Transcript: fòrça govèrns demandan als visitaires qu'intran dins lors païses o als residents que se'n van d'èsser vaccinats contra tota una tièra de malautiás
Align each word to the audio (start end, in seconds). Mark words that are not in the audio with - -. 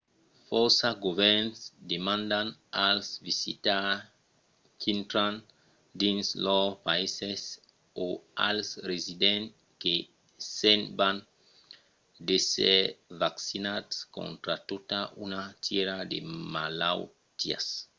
fòrça 0.47 0.87
govèrns 1.05 1.57
demandan 1.91 2.47
als 2.87 3.07
visitaires 3.27 4.07
qu'intran 4.81 5.33
dins 6.01 6.25
lors 6.45 6.71
païses 6.87 7.41
o 8.05 8.07
als 8.47 8.67
residents 8.91 9.51
que 9.81 9.95
se'n 10.57 10.81
van 10.99 11.17
d'èsser 12.25 12.79
vaccinats 13.23 13.95
contra 14.17 14.53
tota 14.71 14.99
una 15.25 15.41
tièra 15.65 15.97
de 16.11 16.19
malautiás 16.53 17.65